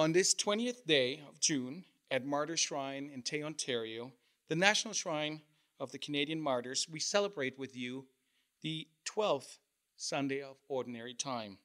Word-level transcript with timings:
On 0.00 0.12
this 0.12 0.34
20th 0.34 0.86
day 0.86 1.20
of 1.28 1.38
June 1.40 1.84
at 2.10 2.24
Martyr 2.24 2.56
Shrine 2.56 3.10
in 3.12 3.20
Tay, 3.20 3.42
Ontario, 3.42 4.10
the 4.48 4.56
National 4.56 4.94
Shrine 4.94 5.42
of 5.78 5.92
the 5.92 5.98
Canadian 5.98 6.40
Martyrs, 6.40 6.88
we 6.90 6.98
celebrate 6.98 7.58
with 7.58 7.76
you 7.76 8.06
the 8.62 8.88
12th 9.04 9.58
Sunday 9.98 10.40
of 10.40 10.56
Ordinary 10.68 11.12
Time. 11.12 11.58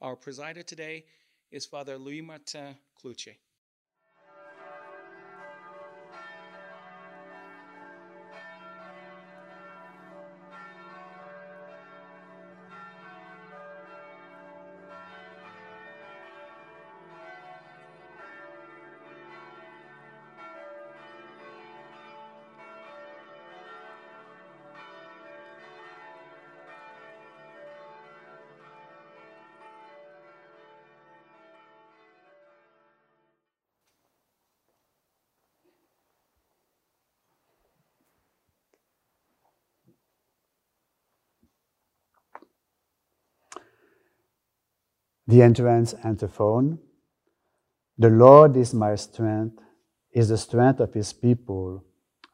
Our 0.00 0.16
presider 0.16 0.64
today 0.64 1.04
is 1.50 1.66
Father 1.66 1.98
Louis 1.98 2.22
Martin 2.22 2.76
Cloutier. 2.98 3.36
The 45.30 45.42
entrance 45.42 45.94
antiphon. 46.02 46.80
The 47.96 48.10
Lord 48.10 48.56
is 48.56 48.74
my 48.74 48.96
strength, 48.96 49.62
is 50.12 50.30
the 50.30 50.36
strength 50.36 50.80
of 50.80 50.92
his 50.92 51.12
people, 51.12 51.84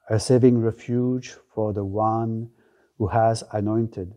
a 0.08 0.18
saving 0.18 0.62
refuge 0.62 1.36
for 1.54 1.74
the 1.74 1.84
one 1.84 2.48
who 2.96 3.08
has 3.08 3.44
anointed. 3.52 4.14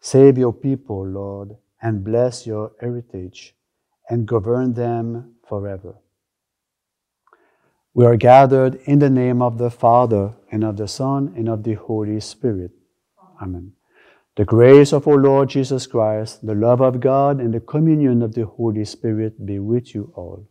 Save 0.00 0.38
your 0.38 0.54
people, 0.54 1.06
Lord, 1.06 1.58
and 1.82 2.02
bless 2.02 2.46
your 2.46 2.72
heritage, 2.80 3.54
and 4.08 4.26
govern 4.26 4.72
them 4.72 5.34
forever. 5.46 5.96
We 7.92 8.06
are 8.06 8.16
gathered 8.16 8.76
in 8.86 9.00
the 9.00 9.10
name 9.10 9.42
of 9.42 9.58
the 9.58 9.70
Father, 9.70 10.32
and 10.50 10.64
of 10.64 10.78
the 10.78 10.88
Son, 10.88 11.34
and 11.36 11.50
of 11.50 11.64
the 11.64 11.74
Holy 11.74 12.20
Spirit. 12.20 12.70
Amen. 13.42 13.74
The 14.36 14.44
grace 14.44 14.92
of 14.92 15.08
our 15.08 15.16
Lord 15.16 15.48
Jesus 15.48 15.86
Christ, 15.86 16.46
the 16.46 16.54
love 16.54 16.80
of 16.80 17.00
God, 17.00 17.40
and 17.40 17.52
the 17.52 17.60
communion 17.60 18.22
of 18.22 18.34
the 18.34 18.46
Holy 18.46 18.84
Spirit 18.84 19.44
be 19.44 19.58
with 19.58 19.94
you 19.94 20.12
all. 20.14 20.46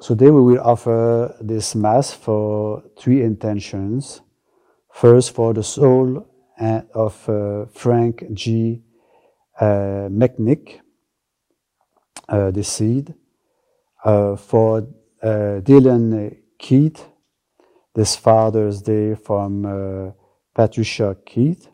So 0.00 0.14
today 0.14 0.30
we 0.30 0.40
will 0.40 0.60
offer 0.60 1.36
this 1.40 1.74
Mass 1.74 2.12
for 2.12 2.82
three 2.98 3.22
intentions. 3.22 4.20
First, 4.92 5.34
for 5.34 5.54
the 5.54 5.62
soul 5.62 6.26
of 6.94 7.28
uh, 7.28 7.66
Frank 7.72 8.24
G. 8.32 8.82
Uh, 9.60 10.08
uh, 12.28 12.62
seed. 12.62 13.14
Uh, 14.04 14.36
for 14.36 14.88
uh, 15.22 15.60
Dylan 15.60 16.36
Keith, 16.58 17.06
this 17.94 18.16
Father's 18.16 18.82
Day 18.82 19.14
from 19.14 19.66
uh, 19.66 20.12
Patricia 20.54 21.16
Keith, 21.26 21.68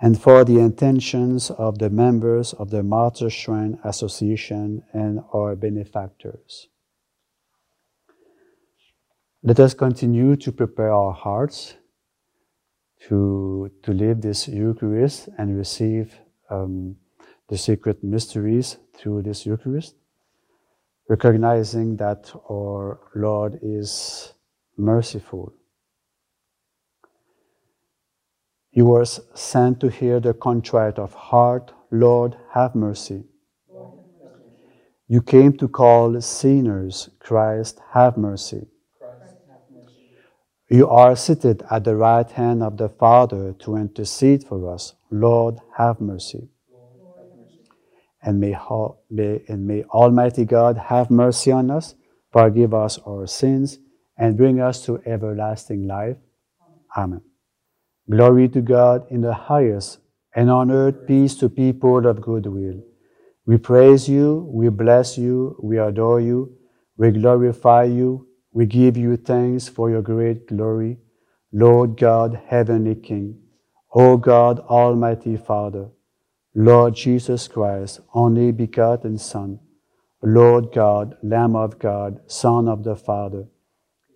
and 0.00 0.20
for 0.20 0.44
the 0.44 0.58
intentions 0.58 1.50
of 1.50 1.78
the 1.78 1.90
members 1.90 2.52
of 2.52 2.70
the 2.70 2.82
Martyr 2.82 3.30
Shrine 3.30 3.78
Association 3.84 4.82
and 4.92 5.20
our 5.34 5.56
benefactors. 5.56 6.68
Let 9.42 9.60
us 9.60 9.74
continue 9.74 10.36
to 10.36 10.52
prepare 10.52 10.92
our 10.92 11.12
hearts 11.12 11.74
to, 13.08 13.70
to 13.82 13.92
live 13.92 14.20
this 14.20 14.48
Eucharist 14.48 15.28
and 15.38 15.56
receive 15.56 16.18
um, 16.50 16.96
the 17.48 17.56
sacred 17.56 18.02
mysteries 18.02 18.78
through 18.96 19.22
this 19.22 19.46
Eucharist, 19.46 19.94
recognizing 21.08 21.96
that 21.96 22.32
our 22.50 23.00
Lord 23.14 23.58
is 23.62 24.34
merciful. 24.78 25.52
You 28.70 28.86
were 28.86 29.04
sent 29.04 29.80
to 29.80 29.88
hear 29.88 30.20
the 30.20 30.34
contrite 30.34 30.98
of 30.98 31.12
heart, 31.14 31.72
Lord, 31.90 32.36
have 32.52 32.74
mercy. 32.74 33.24
You 35.08 35.22
came 35.22 35.56
to 35.56 35.68
call 35.68 36.20
sinners, 36.20 37.08
Christ, 37.18 37.80
have 37.92 38.16
mercy. 38.16 38.66
You 40.70 40.86
are 40.88 41.16
seated 41.16 41.62
at 41.70 41.84
the 41.84 41.96
right 41.96 42.30
hand 42.30 42.62
of 42.62 42.76
the 42.76 42.90
Father 42.90 43.54
to 43.60 43.76
intercede 43.76 44.44
for 44.44 44.72
us. 44.72 44.94
Lord, 45.10 45.58
have 45.78 45.98
mercy. 45.98 46.50
And 48.22 48.38
may, 48.38 48.54
and 49.48 49.66
may 49.66 49.82
Almighty 49.84 50.44
God 50.44 50.76
have 50.76 51.10
mercy 51.10 51.52
on 51.52 51.70
us, 51.70 51.94
forgive 52.30 52.74
us 52.74 52.98
our 53.06 53.26
sins, 53.26 53.78
and 54.18 54.36
bring 54.36 54.60
us 54.60 54.84
to 54.86 55.00
everlasting 55.06 55.86
life. 55.86 56.16
Amen. 56.96 57.22
Glory 58.10 58.48
to 58.48 58.60
God 58.60 59.06
in 59.10 59.20
the 59.20 59.34
highest, 59.34 59.98
and 60.34 60.50
on 60.50 60.70
earth 60.70 61.06
peace 61.06 61.34
to 61.36 61.48
people 61.48 62.06
of 62.06 62.20
good 62.20 62.46
will. 62.46 62.82
We 63.46 63.58
praise 63.58 64.08
you, 64.08 64.48
we 64.52 64.68
bless 64.68 65.16
you, 65.16 65.56
we 65.62 65.78
adore 65.78 66.20
you, 66.20 66.56
we 66.96 67.10
glorify 67.12 67.84
you, 67.84 68.26
we 68.52 68.66
give 68.66 68.96
you 68.96 69.16
thanks 69.16 69.68
for 69.68 69.90
your 69.90 70.02
great 70.02 70.46
glory, 70.46 70.98
Lord 71.52 71.96
God, 71.96 72.40
heavenly 72.48 72.94
King, 72.94 73.40
O 73.94 74.16
God, 74.16 74.58
Almighty 74.60 75.36
Father, 75.36 75.88
Lord 76.54 76.94
Jesus 76.94 77.48
Christ, 77.48 78.00
only 78.14 78.52
begotten 78.52 79.16
Son, 79.16 79.60
Lord 80.22 80.72
God, 80.74 81.16
Lamb 81.22 81.56
of 81.56 81.78
God, 81.78 82.20
Son 82.26 82.68
of 82.68 82.84
the 82.84 82.96
Father, 82.96 83.46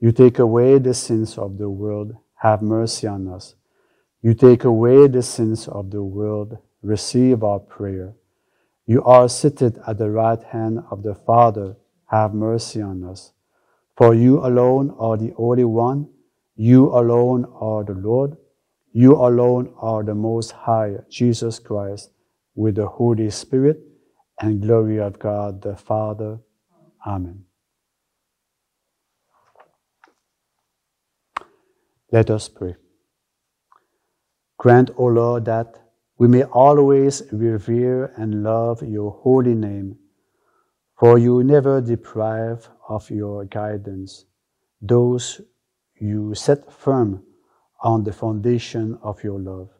you 0.02 0.10
take 0.10 0.40
away 0.40 0.80
the 0.80 0.94
sins 0.94 1.38
of 1.38 1.58
the 1.58 1.70
world, 1.70 2.16
have 2.34 2.60
mercy 2.60 3.06
on 3.06 3.28
us. 3.28 3.54
You 4.20 4.34
take 4.34 4.64
away 4.64 5.06
the 5.06 5.22
sins 5.22 5.68
of 5.68 5.92
the 5.92 6.02
world, 6.02 6.58
receive 6.82 7.44
our 7.44 7.60
prayer. 7.60 8.14
You 8.84 9.04
are 9.04 9.28
seated 9.28 9.78
at 9.86 9.98
the 9.98 10.10
right 10.10 10.42
hand 10.42 10.80
of 10.90 11.04
the 11.04 11.14
Father, 11.14 11.76
have 12.06 12.34
mercy 12.34 12.82
on 12.82 13.04
us. 13.04 13.30
For 13.96 14.12
you 14.12 14.44
alone 14.44 14.92
are 14.98 15.16
the 15.16 15.34
Holy 15.36 15.62
One, 15.62 16.08
you 16.56 16.86
alone 16.88 17.44
are 17.60 17.84
the 17.84 17.94
Lord, 17.94 18.36
you 18.92 19.14
alone 19.14 19.72
are 19.78 20.02
the 20.02 20.16
Most 20.16 20.50
High, 20.50 20.96
Jesus 21.10 21.60
Christ, 21.60 22.10
with 22.56 22.74
the 22.74 22.88
Holy 22.88 23.30
Spirit 23.30 23.78
and 24.40 24.60
glory 24.60 24.98
of 24.98 25.20
God 25.20 25.62
the 25.62 25.76
Father. 25.76 26.40
Amen. 27.06 27.44
Let 32.12 32.30
us 32.30 32.48
pray. 32.48 32.76
Grant, 34.58 34.90
O 34.98 35.06
Lord, 35.06 35.46
that 35.46 35.78
we 36.18 36.28
may 36.28 36.44
always 36.44 37.22
revere 37.32 38.12
and 38.16 38.44
love 38.44 38.82
your 38.82 39.10
holy 39.10 39.54
name, 39.54 39.96
for 40.98 41.18
you 41.18 41.42
never 41.42 41.80
deprive 41.80 42.68
of 42.88 43.10
your 43.10 43.46
guidance 43.46 44.26
those 44.82 45.40
you 46.00 46.34
set 46.34 46.70
firm 46.72 47.22
on 47.80 48.04
the 48.04 48.12
foundation 48.12 48.98
of 49.02 49.22
your 49.22 49.40
love. 49.40 49.70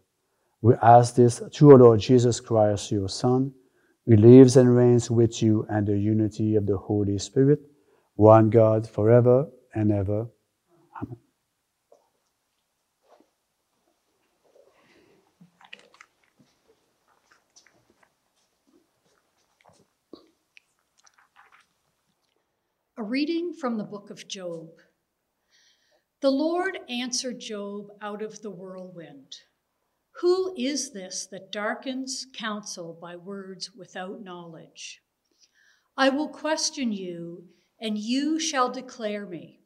We 0.60 0.74
ask 0.80 1.16
this 1.16 1.42
through 1.52 1.72
our 1.72 1.78
Lord 1.78 2.00
Jesus 2.00 2.40
Christ, 2.40 2.92
your 2.92 3.08
Son, 3.08 3.52
who 4.06 4.16
lives 4.16 4.56
and 4.56 4.74
reigns 4.74 5.10
with 5.10 5.42
you 5.42 5.66
and 5.68 5.86
the 5.86 5.98
unity 5.98 6.54
of 6.54 6.66
the 6.66 6.78
Holy 6.78 7.18
Spirit, 7.18 7.60
one 8.14 8.48
God, 8.48 8.88
forever 8.88 9.48
and 9.74 9.90
ever. 9.92 10.28
A 23.02 23.04
reading 23.04 23.52
from 23.52 23.78
the 23.78 23.84
book 23.84 24.10
of 24.10 24.28
Job. 24.28 24.68
The 26.20 26.30
Lord 26.30 26.78
answered 26.88 27.40
Job 27.40 27.88
out 28.00 28.22
of 28.22 28.42
the 28.42 28.50
whirlwind 28.50 29.38
Who 30.20 30.54
is 30.56 30.92
this 30.92 31.26
that 31.32 31.50
darkens 31.50 32.28
counsel 32.32 32.96
by 33.02 33.16
words 33.16 33.72
without 33.72 34.22
knowledge? 34.22 35.00
I 35.96 36.10
will 36.10 36.28
question 36.28 36.92
you, 36.92 37.48
and 37.80 37.98
you 37.98 38.38
shall 38.38 38.70
declare 38.70 39.26
me. 39.26 39.58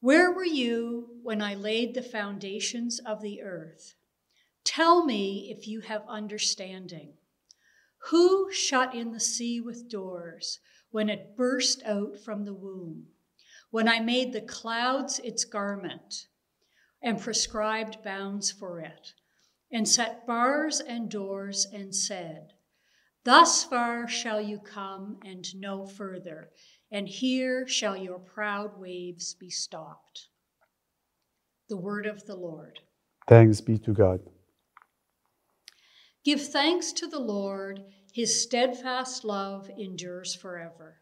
Where 0.00 0.32
were 0.32 0.46
you 0.46 1.18
when 1.22 1.42
I 1.42 1.54
laid 1.54 1.92
the 1.92 2.00
foundations 2.00 3.00
of 3.04 3.20
the 3.20 3.42
earth? 3.42 3.96
Tell 4.64 5.04
me 5.04 5.54
if 5.54 5.68
you 5.68 5.82
have 5.82 6.08
understanding. 6.08 7.18
Who 8.08 8.50
shut 8.50 8.94
in 8.94 9.12
the 9.12 9.20
sea 9.20 9.60
with 9.60 9.90
doors 9.90 10.58
when 10.92 11.08
it 11.08 11.36
burst 11.36 11.82
out 11.84 12.18
from 12.24 12.44
the 12.44 12.54
womb? 12.54 13.06
When 13.70 13.88
I 13.88 14.00
made 14.00 14.32
the 14.32 14.40
clouds 14.40 15.18
its 15.18 15.44
garment 15.44 16.28
and 17.02 17.20
prescribed 17.20 18.04
bounds 18.04 18.52
for 18.52 18.80
it, 18.80 19.14
and 19.72 19.88
set 19.88 20.26
bars 20.26 20.80
and 20.80 21.10
doors 21.10 21.66
and 21.72 21.94
said, 21.94 22.52
Thus 23.24 23.64
far 23.64 24.06
shall 24.06 24.40
you 24.40 24.58
come 24.58 25.18
and 25.24 25.46
no 25.56 25.86
further, 25.86 26.50
and 26.90 27.08
here 27.08 27.66
shall 27.66 27.96
your 27.96 28.18
proud 28.18 28.78
waves 28.78 29.34
be 29.34 29.48
stopped. 29.48 30.28
The 31.68 31.76
word 31.78 32.06
of 32.06 32.26
the 32.26 32.36
Lord. 32.36 32.80
Thanks 33.28 33.60
be 33.60 33.78
to 33.78 33.92
God. 33.92 34.20
Give 36.24 36.40
thanks 36.40 36.92
to 36.92 37.06
the 37.06 37.18
Lord, 37.18 37.80
his 38.12 38.42
steadfast 38.42 39.24
love 39.24 39.70
endures 39.78 40.34
forever. 40.34 41.00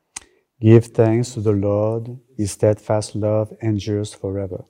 Give 0.61 0.85
thanks 0.85 1.35
to 1.35 1.41
the 1.41 1.53
Lord, 1.53 2.19
his 2.37 2.53
steadfast 2.53 3.15
love 3.15 3.53
endures 3.63 4.15
forever. 4.15 4.65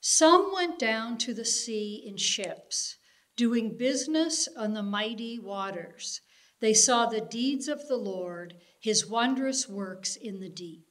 Some 0.00 0.52
went 0.54 0.78
down 0.78 1.18
to 1.18 1.34
the 1.34 1.44
sea 1.44 2.04
in 2.06 2.16
ships, 2.16 2.96
doing 3.36 3.76
business 3.76 4.48
on 4.56 4.74
the 4.74 4.82
mighty 4.82 5.38
waters. 5.38 6.20
They 6.60 6.72
saw 6.72 7.06
the 7.06 7.20
deeds 7.20 7.68
of 7.68 7.86
the 7.88 7.96
Lord, 7.96 8.54
his 8.80 9.06
wondrous 9.06 9.68
works 9.68 10.16
in 10.16 10.40
the 10.40 10.48
deep. 10.48 10.86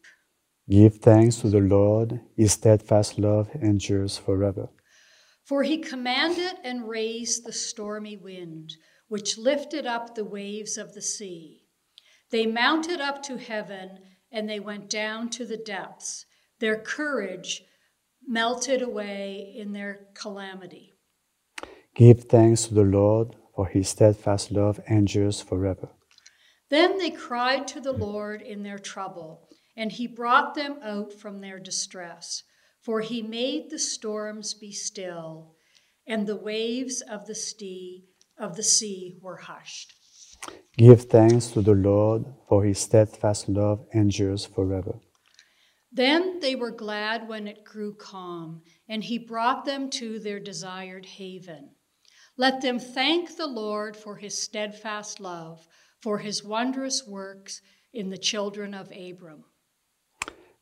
Give 0.70 0.96
thanks 0.96 1.38
to 1.38 1.50
the 1.50 1.60
Lord, 1.60 2.20
his 2.36 2.52
steadfast 2.52 3.18
love 3.18 3.50
endures 3.56 4.18
forever. 4.18 4.70
For 5.44 5.64
he 5.64 5.78
commanded 5.78 6.56
and 6.64 6.88
raised 6.88 7.46
the 7.46 7.54
stormy 7.54 8.18
wind, 8.18 8.74
which 9.08 9.38
lifted 9.38 9.86
up 9.86 10.16
the 10.16 10.26
waves 10.26 10.78
of 10.78 10.94
the 10.94 11.02
sea. 11.02 11.64
They 12.32 12.46
mounted 12.46 13.00
up 13.00 13.22
to 13.24 13.38
heaven, 13.38 14.00
and 14.32 14.50
they 14.50 14.60
went 14.60 14.90
down 14.90 15.30
to 15.32 15.46
the 15.46 15.58
depths. 15.58 16.26
Their 16.60 16.78
courage 16.78 17.64
melted 18.28 18.82
away 18.82 19.54
in 19.56 19.74
their 19.74 20.08
calamity. 20.16 20.94
Give 21.96 22.24
thanks 22.24 22.68
to 22.68 22.74
the 22.74 22.84
Lord, 22.84 23.36
for 23.56 23.68
his 23.68 23.90
steadfast 23.90 24.52
love 24.52 24.80
endures 24.90 25.42
forever. 25.42 25.90
Then 26.70 26.98
they 26.98 27.12
cried 27.12 27.68
to 27.70 27.80
the 27.80 27.94
Lord 27.94 28.42
in 28.42 28.64
their 28.64 28.80
trouble, 28.80 29.48
and 29.78 29.92
he 29.92 30.08
brought 30.08 30.56
them 30.56 30.80
out 30.82 31.14
from 31.14 31.40
their 31.40 31.60
distress. 31.60 32.44
For 32.82 33.02
he 33.02 33.22
made 33.22 33.70
the 33.70 33.80
storms 33.80 34.54
be 34.54 34.72
still, 34.72 35.56
and 36.06 36.28
the 36.28 36.36
waves 36.36 37.02
of 37.02 37.26
the 37.26 37.34
sea 37.34 38.06
of 38.38 38.56
the 38.56 38.64
sea 38.64 39.18
were 39.22 39.38
hushed. 39.38 39.94
Give 40.78 41.02
thanks 41.02 41.48
to 41.48 41.62
the 41.62 41.74
Lord, 41.74 42.26
for 42.50 42.64
his 42.64 42.80
steadfast 42.80 43.48
love 43.48 43.86
endures 43.94 44.46
forever. 44.46 45.00
Then 45.92 46.42
they 46.42 46.56
were 46.56 46.72
glad 46.72 47.30
when 47.30 47.48
it 47.48 47.64
grew 47.64 47.94
calm, 47.94 48.62
and 48.90 49.04
he 49.04 49.18
brought 49.18 49.64
them 49.64 49.90
to 49.92 50.20
their 50.20 50.42
desired 50.42 51.06
haven. 51.06 51.70
Let 52.38 52.62
them 52.62 52.80
thank 52.80 53.38
the 53.38 53.48
Lord 53.48 53.96
for 53.96 54.18
his 54.18 54.38
steadfast 54.38 55.22
love, 55.22 55.66
for 56.02 56.18
his 56.18 56.44
wondrous 56.44 57.08
works 57.08 57.62
in 57.94 58.10
the 58.10 58.18
children 58.18 58.74
of 58.74 58.92
Abram. 58.92 59.46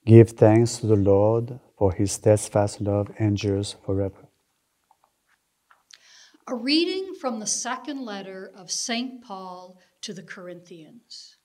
Give 0.05 0.29
thanks 0.29 0.77
to 0.77 0.87
the 0.87 0.95
Lord, 0.95 1.59
for 1.77 1.93
his 1.93 2.11
steadfast 2.11 2.79
love 2.79 3.09
endures 3.19 3.75
forever. 3.83 4.22
A 6.45 6.55
reading 6.55 7.15
from 7.15 7.39
the 7.39 7.47
second 7.47 8.03
letter 8.03 8.51
of 8.53 8.69
St. 8.69 9.23
Paul 9.23 9.79
to 10.01 10.13
the 10.13 10.23
Corinthians. 10.23 11.37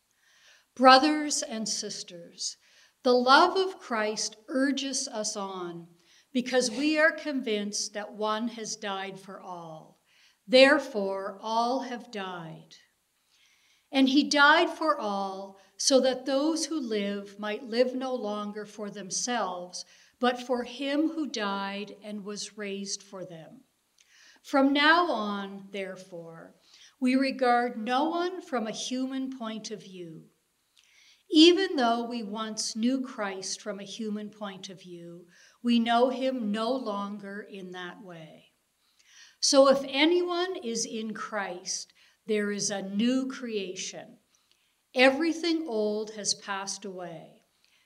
Brothers 0.74 1.40
and 1.40 1.68
sisters, 1.68 2.56
the 3.04 3.14
love 3.14 3.56
of 3.56 3.78
Christ 3.78 4.34
urges 4.48 5.06
us 5.06 5.36
on 5.36 5.86
because 6.32 6.72
we 6.72 6.98
are 6.98 7.12
convinced 7.12 7.94
that 7.94 8.14
one 8.14 8.48
has 8.48 8.74
died 8.74 9.20
for 9.20 9.40
all. 9.40 10.00
Therefore, 10.48 11.38
all 11.40 11.80
have 11.82 12.10
died. 12.10 12.74
And 13.92 14.08
he 14.08 14.24
died 14.24 14.68
for 14.68 14.98
all 14.98 15.60
so 15.76 16.00
that 16.00 16.26
those 16.26 16.66
who 16.66 16.80
live 16.80 17.38
might 17.38 17.62
live 17.62 17.94
no 17.94 18.16
longer 18.16 18.66
for 18.66 18.90
themselves, 18.90 19.84
but 20.18 20.42
for 20.42 20.64
him 20.64 21.10
who 21.10 21.28
died 21.28 21.94
and 22.02 22.24
was 22.24 22.58
raised 22.58 23.00
for 23.00 23.24
them. 23.24 23.60
From 24.48 24.72
now 24.72 25.10
on, 25.10 25.68
therefore, 25.72 26.54
we 26.98 27.16
regard 27.16 27.76
no 27.76 28.04
one 28.08 28.40
from 28.40 28.66
a 28.66 28.70
human 28.70 29.36
point 29.38 29.70
of 29.70 29.82
view. 29.82 30.22
Even 31.30 31.76
though 31.76 32.04
we 32.04 32.22
once 32.22 32.74
knew 32.74 33.02
Christ 33.02 33.60
from 33.60 33.78
a 33.78 33.84
human 33.84 34.30
point 34.30 34.70
of 34.70 34.80
view, 34.80 35.26
we 35.62 35.78
know 35.78 36.08
him 36.08 36.50
no 36.50 36.72
longer 36.72 37.46
in 37.50 37.72
that 37.72 38.02
way. 38.02 38.46
So 39.38 39.68
if 39.68 39.84
anyone 39.86 40.56
is 40.64 40.86
in 40.86 41.12
Christ, 41.12 41.92
there 42.26 42.50
is 42.50 42.70
a 42.70 42.80
new 42.80 43.28
creation. 43.28 44.16
Everything 44.94 45.66
old 45.68 46.12
has 46.14 46.32
passed 46.32 46.86
away. 46.86 47.42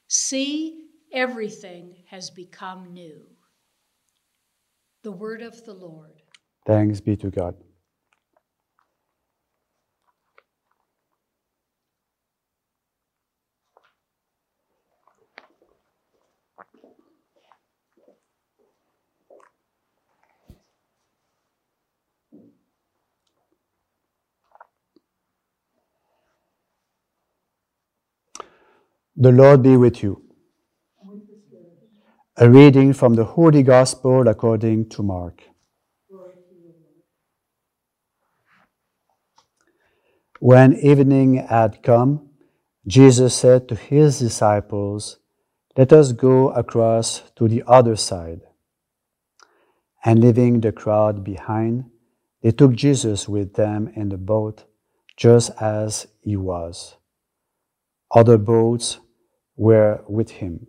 See, 0.06 0.84
everything 1.12 2.04
has 2.10 2.30
become 2.30 2.92
new. 2.92 3.26
The 5.02 5.10
word 5.10 5.42
of 5.42 5.64
the 5.64 5.74
Lord. 5.74 6.21
Thanks 6.66 7.00
be 7.00 7.16
to 7.16 7.30
God. 7.30 7.56
The 29.16 29.32
Lord 29.32 29.62
be 29.62 29.76
with 29.76 30.02
you. 30.02 30.22
A 32.38 32.50
reading 32.50 32.92
from 32.94 33.14
the 33.14 33.24
Holy 33.24 33.62
Gospel 33.62 34.28
according 34.28 34.88
to 34.90 35.02
Mark. 35.02 35.42
When 40.44 40.74
evening 40.74 41.34
had 41.36 41.84
come, 41.84 42.30
Jesus 42.84 43.32
said 43.32 43.68
to 43.68 43.76
his 43.76 44.18
disciples, 44.18 45.18
Let 45.76 45.92
us 45.92 46.10
go 46.10 46.50
across 46.50 47.22
to 47.36 47.46
the 47.46 47.62
other 47.64 47.94
side. 47.94 48.40
And 50.04 50.18
leaving 50.18 50.60
the 50.60 50.72
crowd 50.72 51.22
behind, 51.22 51.84
they 52.42 52.50
took 52.50 52.72
Jesus 52.72 53.28
with 53.28 53.54
them 53.54 53.92
in 53.94 54.08
the 54.08 54.16
boat, 54.16 54.64
just 55.16 55.52
as 55.60 56.08
he 56.22 56.36
was. 56.36 56.96
Other 58.12 58.36
boats 58.36 58.98
were 59.54 60.02
with 60.08 60.30
him. 60.30 60.66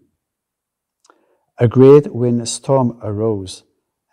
A 1.57 1.67
great 1.67 2.13
windstorm 2.13 2.99
arose, 3.01 3.63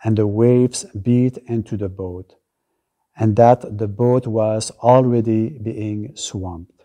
and 0.02 0.16
the 0.16 0.26
waves 0.26 0.86
beat 1.02 1.36
into 1.36 1.76
the 1.76 1.90
boat, 1.90 2.39
and 3.20 3.36
that 3.36 3.76
the 3.76 3.86
boat 3.86 4.26
was 4.26 4.70
already 4.82 5.50
being 5.50 6.16
swamped. 6.16 6.84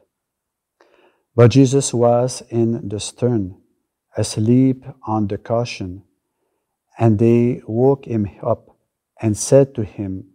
But 1.34 1.52
Jesus 1.52 1.94
was 1.94 2.44
in 2.50 2.90
the 2.90 3.00
stern, 3.00 3.62
asleep 4.18 4.84
on 5.08 5.28
the 5.28 5.38
cushion, 5.38 6.04
and 7.00 7.20
they 7.20 7.62
woke 7.66 8.06
him 8.06 8.30
up 8.44 8.78
and 9.22 9.38
said 9.38 9.74
to 9.76 9.86
him, 9.86 10.26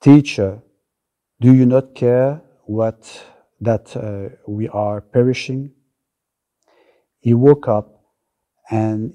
Teacher, 0.00 0.62
do 1.38 1.52
you 1.52 1.66
not 1.66 1.94
care 1.94 2.40
what 2.64 3.22
that 3.60 3.94
uh, 3.94 4.34
we 4.48 4.68
are 4.68 5.02
perishing? 5.02 5.72
He 7.18 7.34
woke 7.34 7.68
up 7.68 8.04
and 8.70 9.12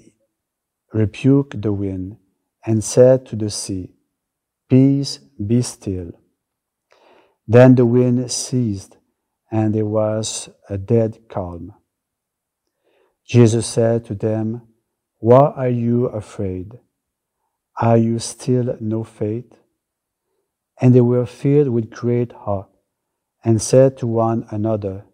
rebuked 0.92 1.60
the 1.62 1.72
wind 1.72 2.18
and 2.64 2.84
said 2.84 3.26
to 3.26 3.36
the 3.36 3.50
sea, 3.50 3.90
Peace, 4.68 5.18
be 5.44 5.62
still. 5.62 6.12
Then 7.46 7.74
the 7.74 7.86
wind 7.86 8.30
ceased 8.30 8.96
and 9.50 9.74
there 9.74 9.86
was 9.86 10.48
a 10.68 10.78
dead 10.78 11.28
calm. 11.28 11.74
Jesus 13.26 13.66
said 13.66 14.04
to 14.06 14.14
them, 14.14 14.62
Why 15.18 15.52
are 15.56 15.68
you 15.68 16.06
afraid? 16.06 16.78
Are 17.80 17.96
you 17.96 18.18
still 18.18 18.76
no 18.80 19.04
faith? 19.04 19.52
And 20.80 20.94
they 20.94 21.00
were 21.00 21.26
filled 21.26 21.68
with 21.68 21.90
great 21.90 22.32
awe 22.34 22.64
and 23.44 23.60
said 23.62 23.96
to 23.98 24.06
one 24.06 24.46
another, 24.50 25.04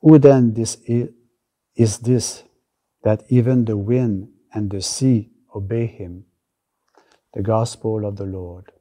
Who 0.00 0.18
then 0.18 0.54
this 0.54 0.76
is, 0.86 1.10
is 1.76 1.98
this 1.98 2.44
that 3.02 3.24
even 3.28 3.64
the 3.64 3.76
wind 3.76 4.28
and 4.52 4.70
the 4.70 4.80
sea 4.80 5.30
obey 5.54 5.86
him? 5.86 6.24
the 7.34 7.42
gospel 7.42 8.04
of 8.06 8.16
the 8.16 8.24
Lord. 8.24 8.72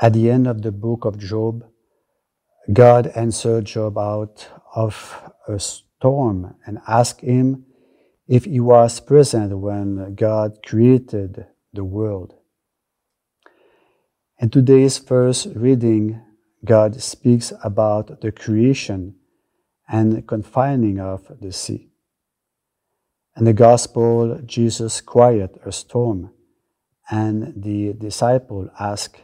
At 0.00 0.12
the 0.12 0.30
end 0.30 0.46
of 0.46 0.62
the 0.62 0.70
book 0.70 1.04
of 1.04 1.18
Job, 1.18 1.64
God 2.72 3.08
answered 3.08 3.64
Job 3.64 3.98
out 3.98 4.48
of 4.74 5.32
a 5.48 5.58
storm 5.58 6.54
and 6.66 6.78
asked 6.86 7.22
him 7.22 7.64
if 8.28 8.44
he 8.44 8.60
was 8.60 9.00
present 9.00 9.58
when 9.58 10.14
God 10.14 10.58
created 10.64 11.46
the 11.72 11.84
world. 11.84 12.34
In 14.38 14.50
today's 14.50 14.98
first 14.98 15.46
reading, 15.54 16.20
God 16.62 17.00
speaks 17.00 17.54
about 17.64 18.20
the 18.20 18.30
creation 18.30 19.14
and 19.88 20.28
confining 20.28 21.00
of 21.00 21.40
the 21.40 21.52
sea. 21.52 21.88
In 23.34 23.44
the 23.46 23.54
Gospel, 23.54 24.38
Jesus 24.44 25.00
quiet 25.00 25.58
a 25.64 25.72
storm, 25.72 26.32
and 27.10 27.54
the 27.56 27.94
disciple 27.94 28.68
ask, 28.78 29.18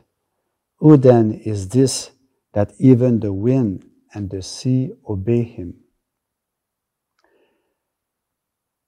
Who 0.79 0.97
then 0.97 1.33
is 1.45 1.69
this 1.69 2.13
that 2.55 2.73
even 2.79 3.21
the 3.21 3.35
wind 3.35 3.85
and 4.15 4.31
the 4.31 4.41
sea 4.41 4.93
obey 5.07 5.43
him? 5.43 5.75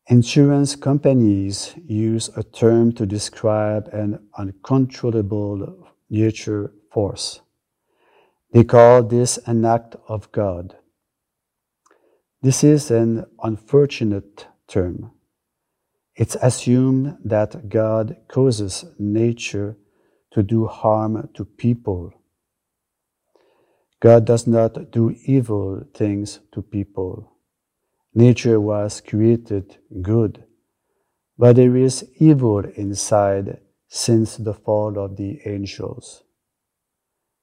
Insurance 0.07 0.75
companies 0.75 1.75
use 1.87 2.31
a 2.35 2.43
term 2.43 2.93
to 2.93 3.05
describe 3.05 3.89
an 3.89 4.27
uncontrollable 4.39 5.84
nature 6.11 6.73
force. 6.91 7.41
They 8.53 8.65
call 8.65 9.03
this 9.03 9.39
an 9.47 9.65
act 9.65 9.97
of 10.09 10.31
God. 10.31 10.77
This 12.43 12.63
is 12.63 12.91
an 12.91 13.27
unfortunate 13.43 14.47
term. 14.69 15.11
It's 16.15 16.37
assumed 16.37 17.17
that 17.25 17.69
God 17.69 18.17
causes 18.29 18.85
nature 18.99 19.77
to 20.33 20.43
do 20.43 20.67
harm 20.67 21.29
to 21.35 21.45
people. 21.45 22.13
God 24.01 24.25
does 24.25 24.47
not 24.47 24.91
do 24.91 25.17
evil 25.25 25.83
things 25.95 26.41
to 26.53 26.63
people. 26.63 27.33
Nature 28.15 28.61
was 28.61 29.01
created 29.01 29.79
good, 30.03 30.45
but 31.37 31.57
there 31.57 31.77
is 31.77 32.05
evil 32.19 32.59
inside 32.77 33.59
since 33.95 34.37
the 34.39 34.53
fall 34.53 34.99
of 34.99 35.17
the 35.17 35.41
angels. 35.47 36.25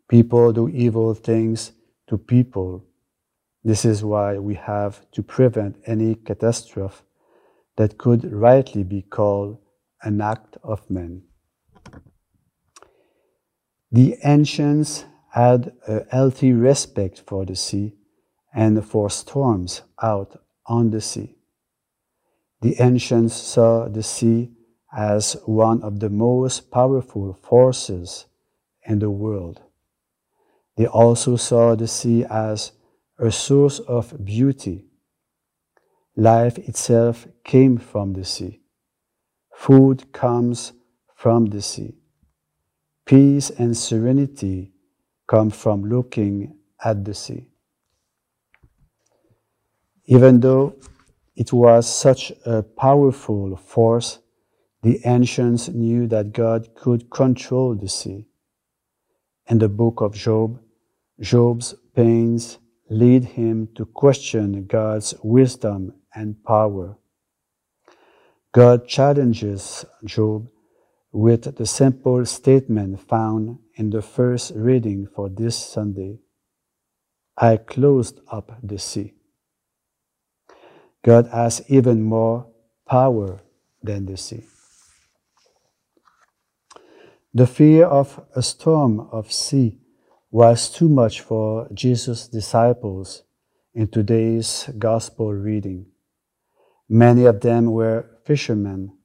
People 0.10 0.51
do 0.51 0.67
evil 0.67 1.13
things 1.13 1.72
to 2.08 2.17
people. 2.17 2.86
This 3.63 3.86
is 3.86 4.03
why 4.03 4.38
we 4.38 4.55
have 4.55 5.10
to 5.12 5.24
prevent 5.24 5.77
any 5.86 6.13
catastrophe 6.13 7.05
that 7.77 7.98
could 7.98 8.29
rightly 8.34 8.84
be 8.84 9.01
called 9.01 9.60
an 10.03 10.20
act 10.20 10.58
of 10.62 10.89
man. 10.89 11.22
The 13.89 14.17
ancients 14.22 15.05
had 15.29 15.72
a 15.88 16.03
healthy 16.12 16.51
respect 16.51 17.24
for 17.25 17.46
the 17.46 17.55
sea 17.55 17.93
and 18.53 18.86
for 18.86 19.10
storms 19.10 19.84
out 20.03 20.43
on 20.65 20.89
the 20.89 21.00
sea. 21.00 21.38
The 22.60 22.75
ancients 22.81 23.36
saw 23.36 23.88
the 23.88 24.03
sea 24.03 24.51
as 24.95 25.33
one 25.45 25.81
of 25.83 26.00
the 26.00 26.10
most 26.10 26.71
powerful 26.71 27.33
forces 27.33 28.25
in 28.86 29.00
the 29.00 29.10
world. 29.10 29.62
They 30.75 30.88
also 30.88 31.36
saw 31.36 31.75
the 31.75 31.88
sea 31.88 32.25
as 32.29 32.71
a 33.17 33.31
source 33.31 33.79
of 33.79 34.25
beauty. 34.25 34.86
Life 36.15 36.57
itself 36.57 37.27
came 37.43 37.77
from 37.77 38.13
the 38.13 38.25
sea. 38.25 38.62
Food 39.53 40.12
comes 40.12 40.74
from 41.15 41.45
the 41.45 41.62
sea. 41.62 41.95
Peace 43.05 43.50
and 43.50 43.77
serenity 43.77 44.71
come 45.27 45.50
from 45.50 45.83
looking 45.83 46.57
at 46.83 47.05
the 47.05 47.13
sea. 47.13 47.48
Even 50.05 50.39
though 50.39 50.75
it 51.36 51.53
was 51.53 51.88
such 51.88 52.33
a 52.45 52.63
powerful 52.63 53.55
force, 53.55 54.19
the 54.83 55.00
ancients 55.05 55.69
knew 55.69 56.07
that 56.07 56.33
God 56.33 56.73
could 56.75 57.09
control 57.09 57.75
the 57.75 57.88
sea. 57.88 58.27
In 59.47 59.59
the 59.59 59.69
book 59.69 60.01
of 60.01 60.13
Job, 60.13 60.59
Job's 61.19 61.75
pains 61.95 62.57
lead 62.89 63.23
him 63.25 63.69
to 63.75 63.85
question 63.85 64.65
God's 64.65 65.13
wisdom 65.23 65.93
and 66.15 66.43
power. 66.43 66.97
God 68.53 68.88
challenges 68.88 69.85
Job 70.03 70.50
with 71.11 71.55
the 71.55 71.65
simple 71.65 72.25
statement 72.25 73.00
found 73.07 73.59
in 73.75 73.89
the 73.89 74.01
first 74.01 74.53
reading 74.55 75.07
for 75.15 75.29
this 75.29 75.57
Sunday 75.57 76.19
I 77.38 77.57
closed 77.57 78.19
up 78.31 78.51
the 78.61 78.77
sea. 78.77 79.13
God 81.03 81.27
has 81.27 81.63
even 81.69 82.03
more 82.03 82.47
power 82.88 83.39
than 83.81 84.05
the 84.05 84.17
sea. 84.17 84.43
The 87.33 87.47
fear 87.47 87.85
of 87.85 88.25
a 88.35 88.41
storm 88.41 89.00
of 89.00 89.31
sea 89.31 89.79
was 90.31 90.69
too 90.69 90.89
much 90.89 91.21
for 91.21 91.69
Jesus' 91.73 92.27
disciples 92.27 93.23
in 93.73 93.88
today's 93.88 94.69
gospel 94.77 95.31
reading. 95.33 95.85
Many 96.89 97.23
of 97.23 97.39
them 97.39 97.71
were 97.71 98.19
fishermen. 98.25 98.97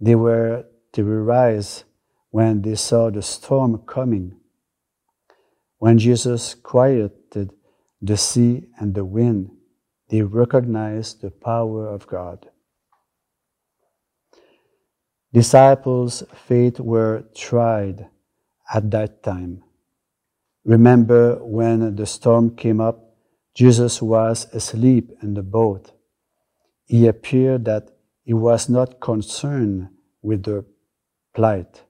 They 0.00 0.14
were 0.14 0.64
terrorized 0.94 1.84
when 2.30 2.62
they 2.62 2.74
saw 2.74 3.10
the 3.10 3.20
storm 3.20 3.82
coming. 3.86 4.40
When 5.76 5.98
Jesus 5.98 6.54
quieted 6.54 7.52
the 8.00 8.16
sea 8.16 8.64
and 8.78 8.94
the 8.94 9.04
wind, 9.04 9.50
they 10.08 10.22
recognized 10.22 11.20
the 11.20 11.30
power 11.30 11.86
of 11.86 12.06
God. 12.06 12.48
Disciples' 15.32 16.22
faith 16.34 16.78
were 16.78 17.24
tried 17.34 18.06
at 18.72 18.90
that 18.90 19.22
time. 19.22 19.62
Remember 20.64 21.36
when 21.42 21.96
the 21.96 22.06
storm 22.06 22.54
came 22.54 22.80
up, 22.80 23.16
Jesus 23.54 24.02
was 24.02 24.46
asleep 24.52 25.10
in 25.22 25.34
the 25.34 25.42
boat. 25.42 25.92
He 26.86 27.06
appeared 27.06 27.64
that 27.64 27.88
he 28.24 28.34
was 28.34 28.68
not 28.68 29.00
concerned 29.00 29.88
with 30.20 30.44
their 30.44 30.64
plight. 31.34 31.82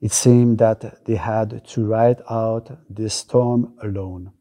It 0.00 0.12
seemed 0.12 0.58
that 0.58 1.04
they 1.04 1.16
had 1.16 1.64
to 1.66 1.86
ride 1.86 2.22
out 2.28 2.78
this 2.88 3.14
storm 3.14 3.74
alone. 3.82 4.32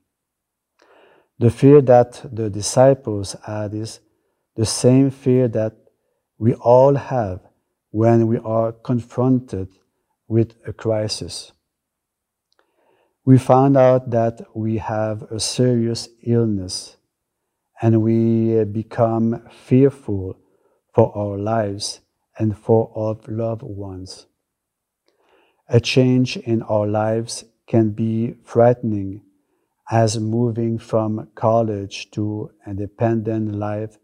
The 1.40 1.52
fear 1.52 1.82
that 1.82 2.26
the 2.32 2.50
disciples 2.50 3.36
had 3.46 3.74
is 3.74 4.00
the 4.56 4.66
same 4.66 5.10
fear 5.12 5.48
that 5.50 5.74
we 6.38 6.54
all 6.54 6.96
have 6.96 7.42
when 7.94 8.26
we 8.26 8.40
are 8.40 8.72
confronted 8.72 9.68
with 10.28 10.56
a 10.66 10.74
crisis. 10.74 11.52
We 13.24 13.38
found 13.38 13.78
out 13.78 14.10
that 14.10 14.42
we 14.56 14.80
have 14.80 15.22
a 15.32 15.40
serious 15.40 16.10
illness 16.24 16.98
and 17.80 18.02
we 18.02 18.64
become 18.64 19.48
fearful 19.52 20.40
for 20.92 21.16
our 21.16 21.38
lives 21.38 22.00
and 22.40 22.58
for 22.58 22.92
our 22.96 23.16
loved 23.28 23.62
ones. 23.62 24.26
A 25.70 25.80
change 25.80 26.36
in 26.36 26.64
our 26.64 26.88
lives 26.88 27.46
can 27.68 27.92
be 27.92 28.34
frightening 28.44 29.22
as 29.92 30.20
moving 30.20 30.80
from 30.80 31.28
college 31.36 32.10
to 32.10 32.50
independent 32.66 33.54
life 33.54 34.00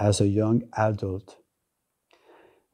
as 0.00 0.22
a 0.22 0.28
young 0.28 0.62
adult. 0.78 1.43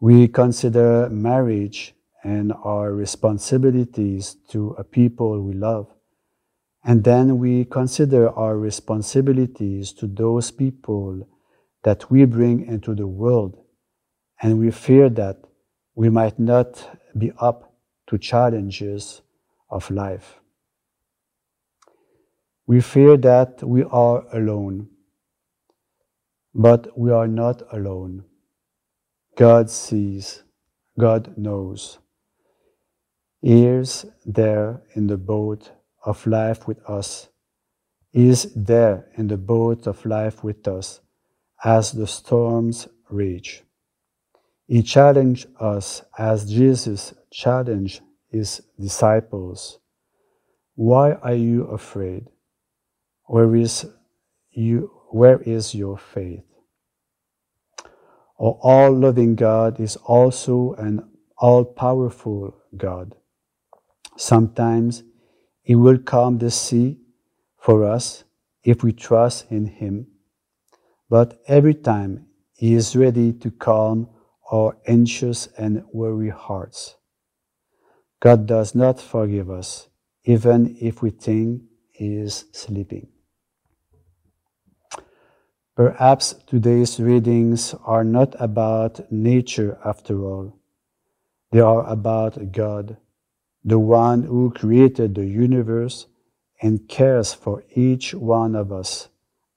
We 0.00 0.28
consider 0.28 1.10
marriage 1.10 1.94
and 2.24 2.54
our 2.64 2.92
responsibilities 2.92 4.36
to 4.48 4.70
a 4.78 4.84
people 4.84 5.42
we 5.42 5.52
love. 5.52 5.88
And 6.82 7.04
then 7.04 7.38
we 7.38 7.66
consider 7.66 8.30
our 8.30 8.56
responsibilities 8.56 9.92
to 9.92 10.06
those 10.06 10.50
people 10.50 11.28
that 11.82 12.10
we 12.10 12.24
bring 12.24 12.66
into 12.66 12.94
the 12.94 13.06
world. 13.06 13.58
And 14.40 14.58
we 14.58 14.70
fear 14.70 15.10
that 15.10 15.44
we 15.94 16.08
might 16.08 16.38
not 16.38 16.98
be 17.18 17.32
up 17.38 17.74
to 18.06 18.16
challenges 18.16 19.20
of 19.68 19.90
life. 19.90 20.40
We 22.66 22.80
fear 22.80 23.18
that 23.18 23.62
we 23.62 23.82
are 23.84 24.24
alone, 24.32 24.88
but 26.54 26.98
we 26.98 27.10
are 27.10 27.28
not 27.28 27.62
alone. 27.70 28.24
God 29.40 29.70
sees, 29.70 30.44
God 30.98 31.38
knows. 31.38 31.98
Is 33.42 34.06
there 34.26 34.82
in 34.94 35.08
the 35.08 35.16
boat 35.16 35.72
of 36.04 36.26
life 36.26 36.66
with 36.68 36.78
us. 36.88 37.28
Is 38.12 38.52
there 38.54 39.06
in 39.16 39.28
the 39.28 39.36
boat 39.36 39.86
of 39.86 40.04
life 40.04 40.44
with 40.44 40.68
us 40.68 41.00
as 41.64 41.92
the 41.92 42.06
storms 42.06 42.88
rage. 43.10 43.62
He 44.66 44.82
challenged 44.82 45.46
us 45.58 46.02
as 46.18 46.50
Jesus 46.50 47.14
challenged 47.32 48.02
his 48.30 48.62
disciples. 48.78 49.78
Why 50.74 51.12
are 51.12 51.34
you 51.34 51.64
afraid? 51.64 52.28
Where 53.24 53.54
is 53.56 53.86
you 54.50 54.90
where 55.10 55.40
is 55.42 55.74
your 55.74 55.98
faith? 55.98 56.49
Our 58.40 58.58
all 58.62 58.92
loving 58.92 59.34
God 59.34 59.78
is 59.78 59.96
also 59.96 60.72
an 60.74 61.06
all 61.36 61.64
powerful 61.64 62.56
God. 62.74 63.14
Sometimes 64.16 65.02
He 65.62 65.74
will 65.74 65.98
calm 65.98 66.38
the 66.38 66.50
sea 66.50 66.98
for 67.58 67.84
us 67.84 68.24
if 68.64 68.82
we 68.82 68.92
trust 68.92 69.50
in 69.50 69.66
Him, 69.66 70.06
but 71.10 71.42
every 71.48 71.74
time 71.74 72.26
He 72.54 72.72
is 72.72 72.96
ready 72.96 73.34
to 73.34 73.50
calm 73.50 74.08
our 74.50 74.78
anxious 74.86 75.48
and 75.58 75.84
weary 75.92 76.30
hearts. 76.30 76.96
God 78.20 78.46
does 78.46 78.74
not 78.74 79.00
forgive 79.00 79.50
us, 79.50 79.88
even 80.24 80.76
if 80.80 81.02
we 81.02 81.10
think 81.10 81.62
He 81.90 82.16
is 82.16 82.46
sleeping. 82.52 83.08
Perhaps 85.80 86.34
today's 86.46 87.00
readings 87.00 87.74
are 87.86 88.04
not 88.04 88.34
about 88.38 89.10
nature 89.10 89.78
after 89.82 90.22
all. 90.26 90.52
They 91.52 91.60
are 91.60 91.88
about 91.88 92.52
God, 92.52 92.98
the 93.64 93.78
one 93.78 94.24
who 94.24 94.50
created 94.50 95.14
the 95.14 95.24
universe 95.24 96.06
and 96.60 96.86
cares 96.86 97.32
for 97.32 97.64
each 97.74 98.12
one 98.12 98.54
of 98.54 98.70
us 98.70 99.08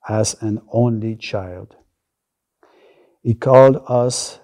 as 0.07 0.41
an 0.41 0.61
only 0.71 1.17
child. 1.17 1.75
He 3.21 3.33
called 3.33 3.83
us 3.89 4.39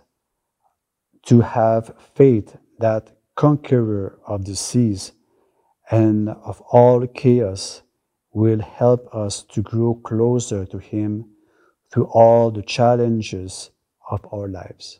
to 1.28 1.40
have 1.40 1.96
faith 2.14 2.58
that 2.80 3.16
conqueror 3.38 4.20
of 4.28 4.44
the 4.44 4.58
seas 4.58 5.14
and 5.90 6.28
of 6.28 6.60
all 6.74 7.08
chaos 7.08 7.84
will 8.34 8.60
help 8.60 9.16
us 9.16 9.44
to 9.44 9.62
grow 9.62 9.96
closer 9.96 10.66
to 10.66 10.78
Him 10.78 11.30
through 11.92 12.06
all 12.06 12.52
the 12.52 12.62
challenges 12.62 13.72
of 14.10 14.26
our 14.34 14.48
lives. 14.48 15.00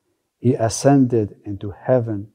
he 0.41 0.55
ascended 0.55 1.37
into 1.45 1.71
heaven 1.71 2.27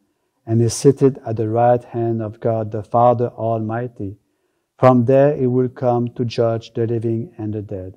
and 0.46 0.62
is 0.62 0.72
seated 0.72 1.18
at 1.26 1.36
the 1.36 1.48
right 1.48 1.82
hand 1.82 2.22
of 2.22 2.40
God 2.40 2.70
the 2.70 2.82
Father 2.82 3.28
Almighty. 3.30 4.16
From 4.78 5.04
there 5.04 5.36
he 5.36 5.46
will 5.46 5.68
come 5.68 6.08
to 6.14 6.24
judge 6.24 6.72
the 6.72 6.86
living 6.86 7.34
and 7.36 7.52
the 7.52 7.62
dead. 7.62 7.96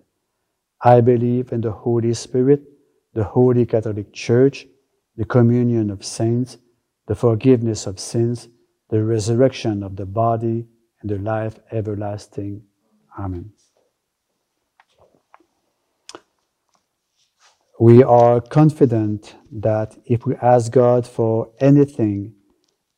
I 0.84 1.02
believe 1.02 1.52
in 1.52 1.62
the 1.62 1.72
Holy 1.72 2.14
Spirit, 2.14 2.64
the 3.14 3.24
Holy 3.24 3.66
Catholic 3.66 4.12
Church, 4.12 4.66
the 5.16 5.26
communion 5.26 5.92
of 5.92 6.04
saints, 6.04 6.58
the 7.08 7.16
forgiveness 7.16 7.86
of 7.86 8.00
sins, 8.00 8.48
the 8.90 9.04
resurrection 9.04 9.84
of 9.84 9.96
the 9.96 10.06
body, 10.06 10.66
and 11.02 11.12
the 11.12 11.20
life 11.20 11.60
everlasting. 11.72 12.64
Amen. 13.18 13.52
We 17.80 18.04
are 18.04 18.42
confident 18.42 19.36
that 19.50 19.98
if 20.06 20.26
we 20.26 20.36
ask 20.36 20.70
God 20.70 21.08
for 21.08 21.50
anything 21.62 22.34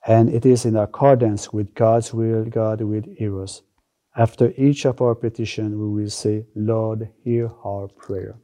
and 0.08 0.28
it 0.28 0.44
is 0.44 0.65
in 0.65 0.76
accordance 0.76 1.54
with 1.54 1.76
God's 1.76 2.12
will, 2.12 2.46
God 2.46 2.82
will 2.82 3.04
hear 3.15 3.44
us. 3.44 3.62
After 4.17 4.52
each 4.58 4.86
of 4.86 5.00
our 5.00 5.13
petitions, 5.13 5.76
we 5.76 6.02
will 6.02 6.10
say, 6.10 6.48
Lord, 6.56 7.12
hear 7.24 7.52
our 7.63 7.89
prayer. 7.89 8.39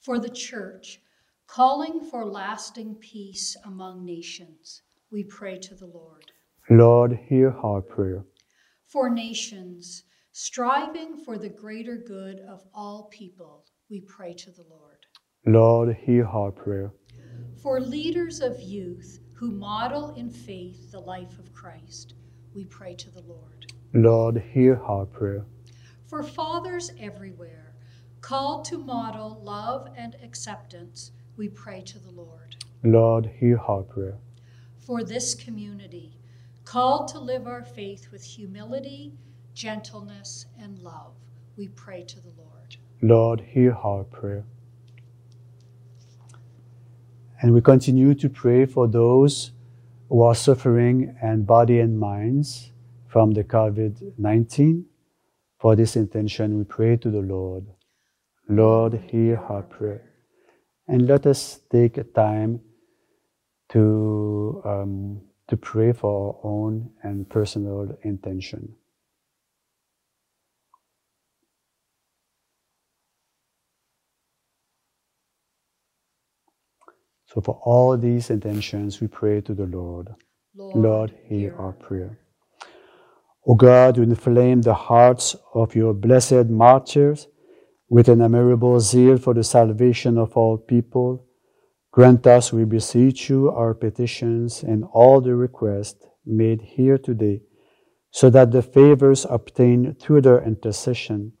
For 0.00 0.20
the 0.20 0.30
church, 0.30 1.00
calling 1.48 2.00
for 2.00 2.24
lasting 2.24 2.94
peace 3.00 3.56
among 3.64 4.04
nations, 4.04 4.82
we 5.10 5.24
pray 5.24 5.58
to 5.58 5.74
the 5.74 5.86
Lord. 5.86 6.30
Lord, 6.70 7.18
hear 7.28 7.50
our 7.60 7.82
prayer. 7.82 8.24
For 8.86 9.10
nations, 9.10 10.04
striving 10.30 11.16
for 11.24 11.38
the 11.38 11.48
greater 11.48 11.96
good 11.96 12.38
of 12.48 12.62
all 12.72 13.08
people, 13.10 13.64
we 13.90 14.00
pray 14.00 14.32
to 14.34 14.52
the 14.52 14.64
Lord. 14.70 14.93
Lord, 15.46 15.94
hear 16.00 16.26
our 16.26 16.50
prayer. 16.50 16.90
For 17.60 17.78
leaders 17.78 18.40
of 18.40 18.58
youth 18.62 19.20
who 19.34 19.50
model 19.50 20.14
in 20.14 20.30
faith 20.30 20.90
the 20.90 21.00
life 21.00 21.38
of 21.38 21.52
Christ, 21.52 22.14
we 22.54 22.64
pray 22.64 22.94
to 22.94 23.10
the 23.10 23.20
Lord. 23.20 23.70
Lord, 23.92 24.42
hear 24.52 24.80
our 24.82 25.04
prayer. 25.04 25.44
For 26.06 26.22
fathers 26.22 26.92
everywhere, 26.98 27.74
called 28.22 28.64
to 28.66 28.78
model 28.78 29.38
love 29.42 29.88
and 29.98 30.16
acceptance, 30.22 31.10
we 31.36 31.48
pray 31.48 31.82
to 31.82 31.98
the 31.98 32.10
Lord. 32.10 32.56
Lord, 32.82 33.30
hear 33.38 33.58
our 33.58 33.82
prayer. 33.82 34.16
For 34.78 35.04
this 35.04 35.34
community, 35.34 36.16
called 36.64 37.08
to 37.08 37.18
live 37.18 37.46
our 37.46 37.64
faith 37.64 38.08
with 38.10 38.24
humility, 38.24 39.12
gentleness, 39.52 40.46
and 40.58 40.78
love, 40.78 41.16
we 41.58 41.68
pray 41.68 42.02
to 42.04 42.20
the 42.20 42.32
Lord. 42.38 42.76
Lord, 43.02 43.42
hear 43.42 43.74
our 43.74 44.04
prayer. 44.04 44.46
And 47.44 47.52
we 47.52 47.60
continue 47.60 48.14
to 48.14 48.30
pray 48.30 48.64
for 48.64 48.88
those 48.88 49.52
who 50.08 50.22
are 50.22 50.34
suffering 50.34 51.14
and 51.20 51.46
body 51.46 51.78
and 51.78 52.00
minds 52.00 52.72
from 53.06 53.32
the 53.32 53.44
COVID 53.44 54.14
19. 54.16 54.86
For 55.58 55.76
this 55.76 55.94
intention, 55.94 56.56
we 56.56 56.64
pray 56.64 56.96
to 56.96 57.10
the 57.10 57.20
Lord. 57.20 57.66
Lord, 58.48 58.94
hear 59.10 59.36
our 59.36 59.60
prayer. 59.60 60.10
And 60.88 61.06
let 61.06 61.26
us 61.26 61.60
take 61.70 61.98
a 61.98 62.04
time 62.04 62.60
to, 63.72 64.62
um, 64.64 65.20
to 65.48 65.58
pray 65.58 65.92
for 65.92 66.08
our 66.16 66.50
own 66.50 66.92
and 67.02 67.28
personal 67.28 67.94
intention. 68.04 68.74
So, 77.34 77.40
for 77.40 77.60
all 77.64 77.96
these 77.96 78.30
intentions, 78.30 79.00
we 79.00 79.08
pray 79.08 79.40
to 79.40 79.54
the 79.54 79.66
Lord. 79.66 80.14
Lord, 80.54 80.76
Lord 80.76 81.14
hear 81.24 81.56
our 81.58 81.72
prayer. 81.72 82.20
O 83.44 83.56
God, 83.56 83.96
you 83.96 84.04
inflame 84.04 84.62
the 84.62 84.74
hearts 84.74 85.34
of 85.52 85.74
your 85.74 85.94
blessed 85.94 86.46
martyrs 86.46 87.26
with 87.88 88.08
an 88.08 88.22
admirable 88.22 88.78
zeal 88.78 89.18
for 89.18 89.34
the 89.34 89.42
salvation 89.42 90.16
of 90.16 90.36
all 90.36 90.56
people. 90.56 91.26
Grant 91.90 92.24
us, 92.26 92.52
we 92.52 92.64
beseech 92.64 93.28
you, 93.28 93.50
our 93.50 93.74
petitions 93.74 94.62
and 94.62 94.84
all 94.92 95.20
the 95.20 95.34
requests 95.34 96.06
made 96.24 96.62
here 96.62 96.98
today, 96.98 97.42
so 98.10 98.30
that 98.30 98.52
the 98.52 98.62
favors 98.62 99.26
obtained 99.28 99.98
through 100.00 100.20
their 100.20 100.40
intercession 100.42 101.32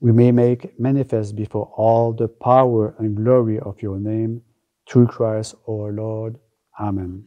we 0.00 0.12
may 0.12 0.30
make 0.30 0.78
manifest 0.78 1.36
before 1.36 1.72
all 1.76 2.12
the 2.12 2.28
power 2.28 2.94
and 2.98 3.16
glory 3.16 3.58
of 3.58 3.80
your 3.80 3.98
name 3.98 4.42
through 4.88 5.06
Christ 5.06 5.54
our 5.68 5.92
Lord. 5.92 6.38
Amen. 6.78 7.24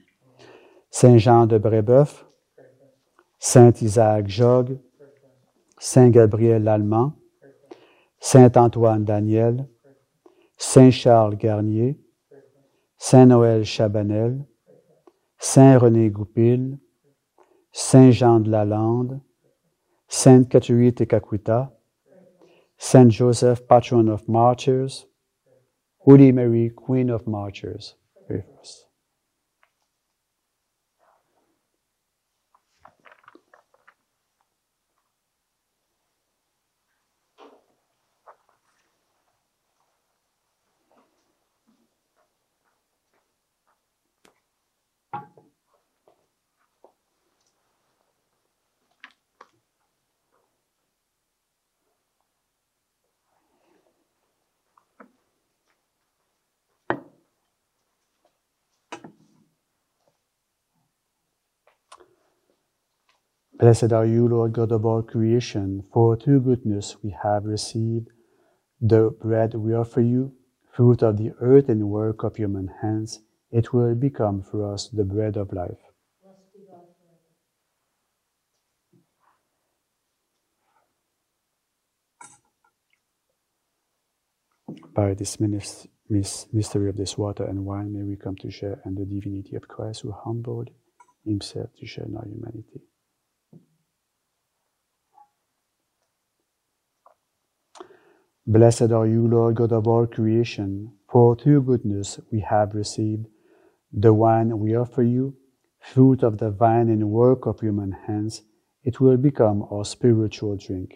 Saint 0.89 1.19
Jean 1.19 1.45
de 1.45 1.59
Brébeuf, 1.59 2.25
Saint 3.37 3.81
Isaac 3.81 4.27
Jogues, 4.27 4.79
Saint 5.79 6.11
Gabriel 6.11 6.63
l'Allemand, 6.63 7.13
Saint 8.19 8.55
Antoine 8.57 9.05
Daniel, 9.05 9.67
Saint 10.57 10.91
Charles 10.91 11.37
Garnier, 11.37 11.97
Saint 12.97 13.27
Noël 13.27 13.63
Chabanel, 13.63 14.45
Saint 15.37 15.77
René 15.77 16.09
Goupil, 16.09 16.77
Saint 17.71 18.11
Jean 18.11 18.41
de 18.41 18.49
Lalande, 18.49 19.21
Sainte 20.07 20.49
Catherine 20.49 20.91
Tekakwita, 20.91 21.71
Saint 22.77 23.09
Joseph, 23.09 23.67
patron 23.67 24.09
of 24.09 24.27
martyrs, 24.27 25.05
Holy 25.99 26.31
Mary, 26.31 26.69
Queen 26.69 27.09
of 27.09 27.27
martyrs, 27.27 27.95
pray 28.25 28.41
for 28.41 28.59
us. 28.61 28.85
Blessed 63.59 63.91
are 63.91 64.05
you, 64.05 64.25
Lord 64.25 64.53
God 64.53 64.71
of 64.71 64.85
all 64.85 65.01
creation, 65.01 65.83
for 65.91 66.15
through 66.15 66.39
goodness 66.43 66.95
we 67.03 67.13
have 67.21 67.43
received 67.43 68.07
the 68.79 69.09
bread 69.21 69.53
we 69.53 69.73
offer 69.73 69.99
you, 69.99 70.31
fruit 70.71 71.03
of 71.03 71.17
the 71.17 71.33
earth 71.41 71.67
and 71.67 71.89
work 71.89 72.23
of 72.23 72.37
human 72.37 72.69
hands. 72.81 73.19
It 73.51 73.73
will 73.73 73.95
become 73.95 74.43
for 74.43 74.73
us 74.73 74.87
the 74.87 75.03
bread 75.03 75.35
of 75.35 75.51
life. 75.51 75.77
By 84.95 85.15
this 85.15 85.37
mystery 85.39 86.89
of 86.89 86.95
this 86.95 87.17
water 87.17 87.43
and 87.43 87.65
wine, 87.65 87.91
may 87.91 88.03
we 88.03 88.15
come 88.15 88.37
to 88.37 88.49
share 88.49 88.79
in 88.85 88.95
the 88.95 89.03
divinity 89.03 89.57
of 89.57 89.67
Christ 89.67 90.03
who 90.03 90.13
humbled 90.13 90.69
himself 91.25 91.71
to 91.79 91.85
share 91.85 92.05
in 92.05 92.15
our 92.15 92.25
humanity. 92.25 92.83
Blessed 98.49 98.91
are 98.91 99.05
you, 99.05 99.27
Lord 99.27 99.57
God 99.57 99.71
of 99.71 99.87
all 99.87 100.07
creation, 100.07 100.93
for 101.07 101.35
through 101.35 101.61
goodness 101.61 102.19
we 102.31 102.39
have 102.39 102.73
received 102.73 103.27
the 103.93 104.11
wine 104.11 104.57
we 104.57 104.75
offer 104.75 105.03
you, 105.03 105.35
fruit 105.79 106.23
of 106.23 106.39
the 106.39 106.49
vine 106.49 106.89
and 106.89 107.11
work 107.11 107.45
of 107.45 107.59
human 107.59 107.91
hands. 107.91 108.41
It 108.83 108.99
will 108.99 109.17
become 109.17 109.67
our 109.69 109.85
spiritual 109.85 110.57
drink. 110.57 110.95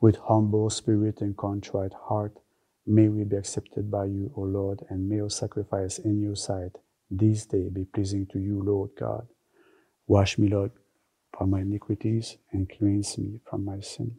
With 0.00 0.18
humble 0.18 0.70
spirit 0.70 1.20
and 1.22 1.36
contrite 1.36 1.92
heart, 1.92 2.38
may 2.86 3.08
we 3.08 3.24
be 3.24 3.34
accepted 3.34 3.90
by 3.90 4.04
you, 4.04 4.30
O 4.36 4.42
Lord, 4.42 4.84
and 4.90 5.08
may 5.08 5.18
our 5.22 5.28
sacrifice 5.28 5.98
in 5.98 6.20
your 6.20 6.36
sight 6.36 6.76
this 7.10 7.46
day 7.46 7.68
be 7.68 7.84
pleasing 7.84 8.26
to 8.26 8.38
you, 8.38 8.62
Lord 8.62 8.90
God. 8.96 9.26
Wash 10.06 10.38
me, 10.38 10.46
Lord, 10.46 10.70
from 11.36 11.50
my 11.50 11.60
iniquities 11.60 12.38
and 12.52 12.68
cleanse 12.68 13.18
me 13.18 13.40
from 13.48 13.64
my 13.64 13.80
sin. 13.80 14.16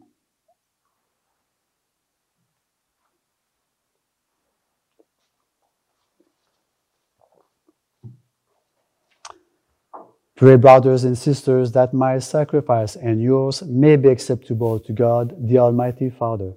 Pray, 10.36 10.54
brothers 10.54 11.02
and 11.02 11.18
sisters, 11.18 11.72
that 11.72 11.92
my 11.92 12.18
sacrifice 12.20 12.94
and 12.94 13.20
yours 13.20 13.62
may 13.62 13.96
be 13.96 14.08
acceptable 14.08 14.78
to 14.78 14.92
God, 14.92 15.34
the 15.48 15.58
Almighty 15.58 16.10
Father. 16.10 16.52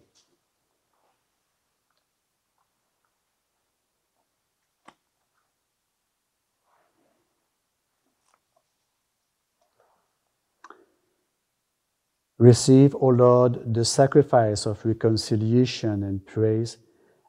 Receive, 12.41 12.95
O 12.95 13.10
Lord, 13.10 13.71
the 13.71 13.86
sacrifice 13.86 14.65
of 14.65 14.84
reconciliation 14.84 16.01
and 16.01 16.25
praise, 16.25 16.77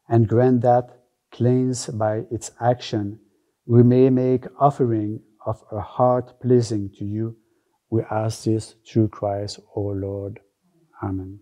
and 0.08 0.26
grant 0.26 0.62
that, 0.62 1.02
cleansed 1.30 1.98
by 1.98 2.24
its 2.30 2.50
action, 2.62 3.20
we 3.66 3.82
may 3.82 4.08
make 4.08 4.46
offering 4.58 5.20
of 5.44 5.62
a 5.70 5.80
heart 5.80 6.40
pleasing 6.40 6.88
to 6.96 7.04
you. 7.04 7.36
We 7.90 8.00
ask 8.10 8.44
this 8.44 8.74
through 8.86 9.08
Christ, 9.08 9.60
O 9.76 9.82
Lord. 9.82 10.40
Amen. 11.02 11.40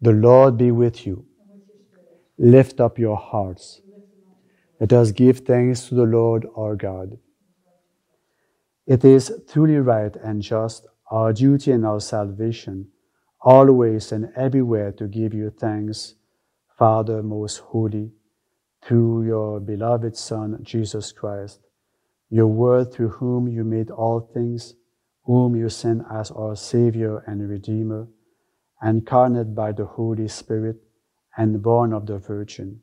The 0.00 0.12
Lord 0.12 0.56
be 0.56 0.70
with 0.70 1.06
you. 1.06 1.26
Lift 2.38 2.80
up 2.80 2.98
your 2.98 3.18
hearts. 3.18 3.82
Let 4.80 4.94
us 4.94 5.12
give 5.12 5.40
thanks 5.40 5.88
to 5.88 5.94
the 5.96 6.04
Lord 6.04 6.46
our 6.56 6.76
God. 6.76 7.18
It 8.86 9.04
is 9.04 9.32
truly 9.48 9.76
right 9.76 10.14
and 10.16 10.42
just, 10.42 10.88
our 11.10 11.32
duty 11.32 11.70
and 11.70 11.86
our 11.86 12.00
salvation, 12.00 12.88
always 13.40 14.10
and 14.10 14.32
everywhere 14.34 14.90
to 14.92 15.06
give 15.06 15.32
you 15.32 15.50
thanks, 15.50 16.16
Father 16.76 17.22
most 17.22 17.58
holy, 17.58 18.10
through 18.82 19.24
your 19.24 19.60
beloved 19.60 20.16
Son, 20.16 20.58
Jesus 20.62 21.12
Christ, 21.12 21.60
your 22.28 22.48
Word 22.48 22.92
through 22.92 23.10
whom 23.10 23.46
you 23.46 23.62
made 23.62 23.90
all 23.90 24.20
things, 24.20 24.74
whom 25.24 25.54
you 25.54 25.68
sent 25.68 26.02
as 26.10 26.32
our 26.32 26.56
Savior 26.56 27.18
and 27.28 27.48
Redeemer, 27.48 28.08
incarnate 28.82 29.54
by 29.54 29.70
the 29.70 29.84
Holy 29.84 30.26
Spirit 30.26 30.76
and 31.36 31.62
born 31.62 31.92
of 31.92 32.06
the 32.06 32.18
Virgin, 32.18 32.80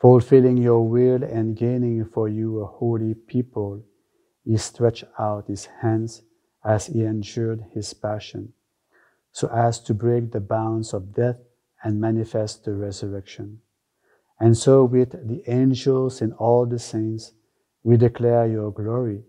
fulfilling 0.00 0.56
your 0.56 0.88
will 0.88 1.22
and 1.22 1.56
gaining 1.56 2.04
for 2.04 2.28
you 2.28 2.58
a 2.58 2.66
holy 2.66 3.14
people 3.14 3.84
he 4.46 4.56
stretched 4.56 5.04
out 5.18 5.48
his 5.48 5.66
hands 5.82 6.22
as 6.64 6.86
he 6.86 7.02
endured 7.02 7.64
his 7.74 7.92
passion, 7.92 8.52
so 9.32 9.48
as 9.48 9.80
to 9.80 9.92
break 9.92 10.30
the 10.30 10.40
bounds 10.40 10.94
of 10.94 11.12
death 11.12 11.40
and 11.82 12.00
manifest 12.00 12.64
the 12.64 12.72
resurrection. 12.72 13.58
And 14.38 14.56
so, 14.56 14.84
with 14.84 15.12
the 15.12 15.42
angels 15.46 16.20
and 16.20 16.32
all 16.34 16.64
the 16.66 16.78
saints, 16.78 17.32
we 17.82 17.96
declare 17.96 18.46
your 18.46 18.70
glory, 18.70 19.22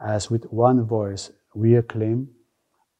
as 0.00 0.30
with 0.30 0.44
one 0.44 0.84
voice 0.84 1.30
we 1.54 1.74
acclaim, 1.74 2.28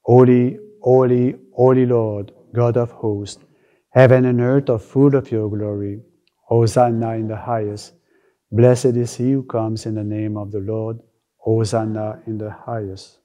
Holy, 0.03 0.59
holy, 0.83 1.37
holy 1.55 1.87
Lord, 1.87 2.33
God 2.53 2.77
of 2.77 2.91
hosts, 2.91 3.43
heaven 3.91 4.25
and 4.25 4.41
earth 4.41 4.69
are 4.69 4.79
full 4.79 5.15
of 5.15 5.31
your 5.31 5.49
glory. 5.49 6.03
Hosanna 6.49 7.15
in 7.15 7.29
the 7.29 7.37
highest. 7.37 7.95
Blessed 8.51 8.97
is 8.97 9.15
he 9.15 9.33
who 9.33 9.43
comes 9.45 9.87
in 9.87 9.95
the 9.95 10.05
name 10.05 10.37
of 10.37 10.51
the 10.51 10.61
Lord. 10.61 10.99
Hosanna 11.43 12.23
in 12.27 12.39
the 12.39 12.51
highest. 12.51 13.19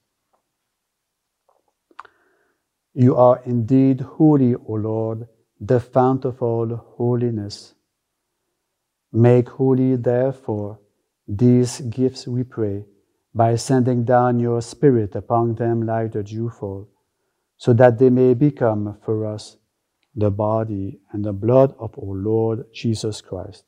You 2.92 3.14
are 3.14 3.40
indeed 3.44 4.00
holy, 4.00 4.56
O 4.56 4.72
Lord, 4.72 5.28
the 5.60 5.78
fount 5.78 6.24
of 6.24 6.42
all 6.42 6.74
holiness. 6.96 7.74
Make 9.12 9.48
holy, 9.48 9.94
therefore, 9.94 10.80
these 11.28 11.80
gifts, 11.80 12.26
we 12.26 12.42
pray, 12.42 12.86
by 13.32 13.54
sending 13.54 14.04
down 14.04 14.40
your 14.40 14.62
Spirit 14.62 15.14
upon 15.14 15.54
them 15.54 15.82
like 15.82 16.12
the 16.12 16.24
dewfall, 16.24 16.88
so 17.56 17.72
that 17.72 18.00
they 18.00 18.10
may 18.10 18.34
become 18.34 18.98
for 19.04 19.26
us 19.26 19.58
the 20.16 20.30
body 20.30 20.98
and 21.12 21.24
the 21.24 21.32
blood 21.32 21.72
of 21.78 21.96
our 21.96 22.16
Lord 22.16 22.64
Jesus 22.74 23.20
Christ. 23.20 23.67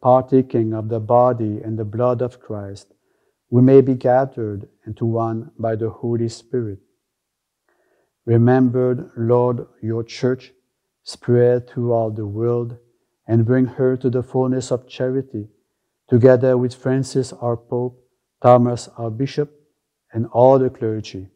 partaking 0.00 0.72
of 0.72 0.88
the 0.88 1.00
body 1.00 1.60
and 1.62 1.78
the 1.78 1.84
blood 1.84 2.22
of 2.22 2.40
Christ, 2.40 2.92
we 3.50 3.62
may 3.62 3.80
be 3.80 3.94
gathered 3.94 4.68
into 4.86 5.04
one 5.04 5.50
by 5.58 5.76
the 5.76 5.90
Holy 5.90 6.28
Spirit. 6.28 6.78
Remember, 8.24 9.12
Lord, 9.16 9.66
your 9.82 10.04
church 10.04 10.52
spread 11.02 11.68
throughout 11.68 12.16
the 12.16 12.26
world 12.26 12.76
and 13.26 13.46
bring 13.46 13.66
her 13.66 13.96
to 13.96 14.10
the 14.10 14.22
fullness 14.22 14.70
of 14.70 14.88
charity, 14.88 15.48
together 16.08 16.56
with 16.56 16.74
Francis 16.74 17.32
our 17.32 17.56
Pope, 17.56 17.98
Thomas 18.42 18.88
our 18.96 19.10
Bishop, 19.10 19.52
and 20.12 20.26
all 20.26 20.58
the 20.58 20.70
clergy. 20.70 21.28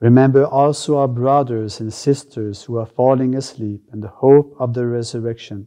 Remember 0.00 0.44
also 0.44 0.98
our 0.98 1.08
brothers 1.08 1.80
and 1.80 1.92
sisters 1.92 2.64
who 2.64 2.76
are 2.76 2.86
falling 2.86 3.34
asleep 3.34 3.82
in 3.92 4.00
the 4.00 4.08
hope 4.08 4.54
of 4.58 4.74
the 4.74 4.86
resurrection 4.86 5.66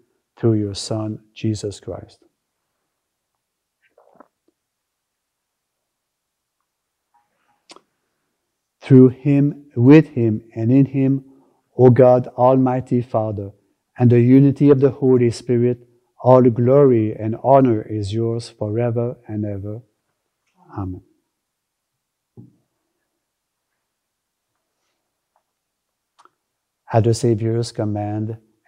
through 0.41 0.53
your 0.55 0.73
Son, 0.73 1.19
Jesus 1.35 1.79
Christ. 1.79 2.17
Through 8.81 9.09
him, 9.09 9.67
with 9.75 10.07
him, 10.07 10.41
and 10.55 10.71
in 10.71 10.87
him, 10.87 11.25
O 11.77 11.91
God, 11.91 12.25
Almighty 12.29 13.03
Father, 13.03 13.51
and 13.99 14.11
the 14.11 14.19
unity 14.19 14.71
of 14.71 14.79
the 14.79 14.89
Holy 14.89 15.29
Spirit, 15.29 15.87
all 16.23 16.41
glory 16.49 17.15
and 17.15 17.35
honor 17.43 17.83
is 17.83 18.11
yours 18.11 18.49
forever 18.49 19.17
and 19.27 19.45
ever. 19.45 19.81
Amen. 20.75 21.03
At 26.91 27.03
the 27.03 27.13
Savior's 27.13 27.71
command, 27.71 28.37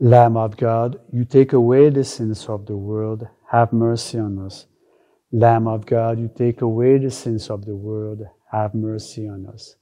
Lamb 0.00 0.36
of 0.36 0.56
God, 0.56 1.00
you 1.12 1.24
take 1.24 1.54
away 1.54 1.90
the 1.90 2.04
sins 2.04 2.46
of 2.46 2.66
the 2.66 2.76
world, 2.76 3.26
have 3.50 3.72
mercy 3.72 4.18
on 4.20 4.38
us. 4.38 4.66
Lamb 5.32 5.66
of 5.66 5.86
God, 5.86 6.20
you 6.20 6.30
take 6.36 6.62
away 6.62 6.98
the 6.98 7.10
sins 7.10 7.50
of 7.50 7.64
the 7.66 7.74
world, 7.74 8.22
have 8.52 8.74
mercy 8.76 9.28
on 9.28 9.46
us. 9.46 9.74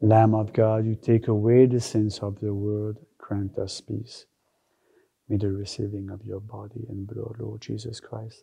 Lamb 0.00 0.34
of 0.34 0.52
God, 0.52 0.84
you 0.84 0.96
take 0.96 1.28
away 1.28 1.66
the 1.66 1.80
sins 1.80 2.18
of 2.18 2.40
the 2.40 2.52
world, 2.52 2.98
grant 3.18 3.56
us 3.56 3.80
peace. 3.80 4.26
May 5.28 5.36
the 5.36 5.52
receiving 5.52 6.10
of 6.10 6.24
your 6.24 6.40
body 6.40 6.84
and 6.88 7.06
blood, 7.06 7.36
Lord 7.38 7.60
Jesus 7.60 8.00
Christ, 8.00 8.42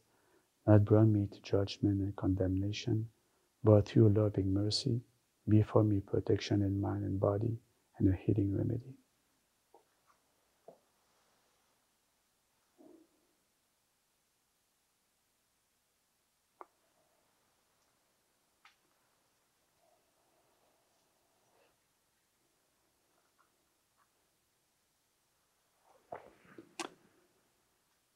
not 0.66 0.86
bring 0.86 1.12
me 1.12 1.28
to 1.34 1.42
judgment 1.42 2.00
and 2.00 2.16
condemnation, 2.16 3.10
but 3.62 3.88
through 3.88 4.10
loving 4.10 4.54
mercy, 4.54 5.02
be 5.50 5.64
for 5.64 5.84
me 5.84 6.00
protection 6.00 6.62
in 6.62 6.80
mind 6.80 7.04
and 7.04 7.20
body 7.20 7.58
and 7.98 8.08
a 8.08 8.18
healing 8.18 8.56
remedy. 8.58 8.99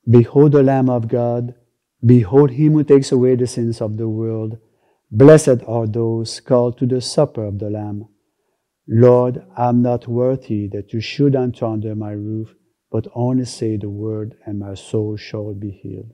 Behold 0.10 0.52
the 0.52 0.64
Lamb 0.64 0.90
of 0.90 1.08
God. 1.08 1.56
Behold 2.06 2.52
him 2.52 2.74
who 2.74 2.84
takes 2.84 3.12
away 3.12 3.36
the 3.36 3.48
sins 3.48 3.82
of 3.82 3.98
the 3.98 4.10
world. 4.10 4.58
Blessed 5.10 5.64
are 5.68 5.88
those 5.88 6.40
called 6.40 6.78
to 6.80 6.86
the 6.86 7.00
supper 7.00 7.46
of 7.46 7.60
the 7.60 7.70
Lamb. 7.70 8.08
Lord, 8.88 9.46
I 9.56 9.70
am 9.70 9.82
not 9.82 10.08
worthy 10.08 10.68
that 10.68 10.92
you 10.92 11.00
should 11.00 11.36
enter 11.36 11.66
under 11.66 11.96
my 11.96 12.12
roof, 12.12 12.54
but 12.92 13.08
only 13.16 13.46
say 13.46 13.78
the 13.78 13.90
word, 13.90 14.36
and 14.46 14.60
my 14.60 14.74
soul 14.74 15.16
shall 15.16 15.54
be 15.54 15.72
healed. 15.72 16.12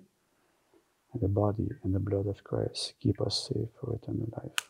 And 1.14 1.22
the 1.22 1.28
body 1.28 1.70
and 1.84 1.96
the 1.96 2.00
blood 2.00 2.28
of 2.28 2.44
Christ 2.44 2.94
keep 3.02 3.20
us 3.22 3.50
safe 3.50 3.70
for 3.80 3.96
eternal 3.96 4.30
life. 4.38 4.69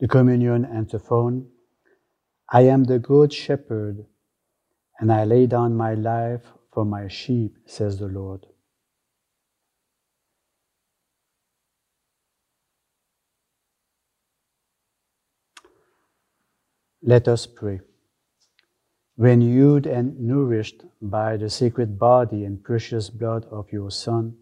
The 0.00 0.08
communion 0.08 0.64
antiphon 0.64 1.50
I 2.48 2.62
am 2.62 2.84
the 2.84 2.98
good 2.98 3.32
shepherd, 3.32 4.06
and 4.98 5.12
I 5.12 5.24
lay 5.24 5.46
down 5.46 5.76
my 5.76 5.94
life 5.94 6.42
for 6.72 6.84
my 6.84 7.06
sheep, 7.06 7.58
says 7.66 7.98
the 7.98 8.08
Lord. 8.08 8.46
Let 17.02 17.28
us 17.28 17.46
pray. 17.46 17.80
Renewed 19.16 19.86
and 19.86 20.18
nourished 20.18 20.82
by 21.00 21.36
the 21.36 21.50
sacred 21.50 21.98
body 21.98 22.44
and 22.44 22.64
precious 22.64 23.10
blood 23.10 23.44
of 23.50 23.70
your 23.70 23.90
Son, 23.90 24.36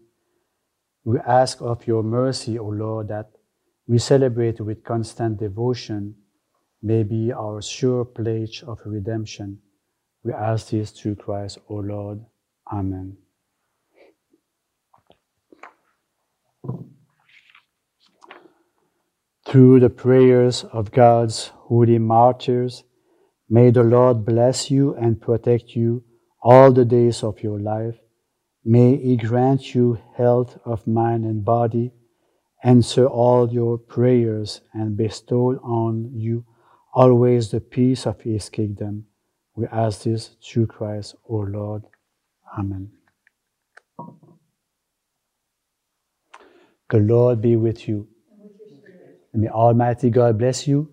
we 1.03 1.19
ask 1.19 1.61
of 1.61 1.85
your 1.85 2.01
mercy, 2.03 2.57
O 2.57 2.67
Lord, 2.67 3.09
that 3.09 3.31
we 3.89 3.97
celebrate 3.97 4.61
with 4.61 4.83
constant 4.83 5.39
devotion 5.39 6.13
may 6.83 7.01
be 7.01 7.33
our 7.33 7.59
sure 7.59 8.05
pledge 8.05 8.63
of 8.67 8.79
redemption. 8.85 9.57
We 10.23 10.31
ask 10.31 10.69
this 10.69 10.91
through 10.91 11.15
Christ, 11.15 11.57
O 11.67 11.77
Lord. 11.77 12.23
Amen. 12.71 13.17
Through 19.47 19.79
the 19.79 19.89
prayers 19.89 20.65
of 20.71 20.91
God's 20.91 21.47
holy 21.47 21.97
martyrs, 21.97 22.83
may 23.49 23.71
the 23.71 23.83
Lord 23.83 24.23
bless 24.23 24.69
you 24.69 24.93
and 24.93 25.19
protect 25.19 25.75
you 25.75 26.03
all 26.43 26.71
the 26.71 26.85
days 26.85 27.23
of 27.23 27.41
your 27.41 27.59
life. 27.59 27.95
May 28.63 28.97
He 28.97 29.17
grant 29.17 29.73
you 29.73 29.97
health 30.15 30.59
of 30.63 30.85
mind 30.85 31.25
and 31.25 31.43
body 31.43 31.91
answer 32.63 33.05
all 33.05 33.51
your 33.51 33.77
prayers 33.77 34.61
and 34.73 34.97
bestow 34.97 35.53
on 35.63 36.11
you 36.13 36.45
always 36.93 37.51
the 37.51 37.61
peace 37.61 38.05
of 38.05 38.19
his 38.21 38.49
kingdom. 38.49 39.05
We 39.55 39.67
ask 39.67 40.03
this 40.03 40.35
through 40.43 40.67
Christ, 40.67 41.15
our 41.31 41.49
Lord. 41.49 41.83
Amen. 42.57 42.91
The 46.89 46.97
Lord 46.97 47.41
be 47.41 47.55
with 47.55 47.87
you. 47.87 48.07
And 49.33 49.43
may 49.43 49.49
Almighty 49.49 50.09
God 50.09 50.39
bless 50.39 50.67
you, 50.67 50.91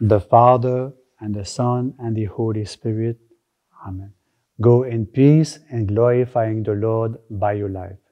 the 0.00 0.20
Father, 0.20 0.92
and 1.20 1.34
the 1.34 1.44
Son, 1.44 1.94
and 1.98 2.16
the 2.16 2.24
Holy 2.24 2.64
Spirit. 2.64 3.18
Amen. 3.86 4.12
Go 4.60 4.84
in 4.84 5.06
peace 5.06 5.58
and 5.70 5.88
glorifying 5.88 6.62
the 6.62 6.72
Lord 6.72 7.16
by 7.28 7.52
your 7.52 7.68
life. 7.68 8.03